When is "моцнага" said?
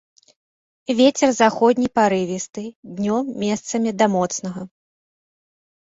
4.19-4.61